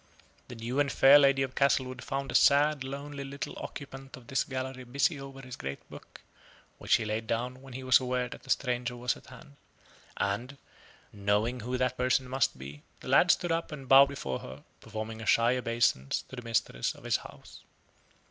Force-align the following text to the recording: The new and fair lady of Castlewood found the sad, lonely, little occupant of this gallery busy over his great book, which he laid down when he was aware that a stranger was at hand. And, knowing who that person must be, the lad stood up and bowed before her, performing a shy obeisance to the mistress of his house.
The 0.47 0.55
new 0.55 0.79
and 0.79 0.91
fair 0.91 1.19
lady 1.19 1.43
of 1.43 1.53
Castlewood 1.53 2.03
found 2.03 2.31
the 2.31 2.33
sad, 2.33 2.83
lonely, 2.83 3.23
little 3.23 3.53
occupant 3.57 4.17
of 4.17 4.25
this 4.25 4.43
gallery 4.43 4.83
busy 4.83 5.19
over 5.21 5.43
his 5.43 5.55
great 5.55 5.87
book, 5.91 6.21
which 6.79 6.95
he 6.95 7.05
laid 7.05 7.27
down 7.27 7.61
when 7.61 7.73
he 7.73 7.83
was 7.83 7.99
aware 7.99 8.27
that 8.29 8.47
a 8.47 8.49
stranger 8.49 8.97
was 8.97 9.15
at 9.15 9.27
hand. 9.27 9.57
And, 10.17 10.57
knowing 11.13 11.59
who 11.59 11.77
that 11.77 11.97
person 11.97 12.27
must 12.27 12.57
be, 12.57 12.81
the 13.01 13.09
lad 13.09 13.29
stood 13.29 13.51
up 13.51 13.71
and 13.71 13.87
bowed 13.87 14.09
before 14.09 14.39
her, 14.39 14.63
performing 14.79 15.21
a 15.21 15.27
shy 15.27 15.55
obeisance 15.55 16.23
to 16.29 16.35
the 16.35 16.41
mistress 16.41 16.95
of 16.95 17.03
his 17.03 17.17
house. 17.17 17.61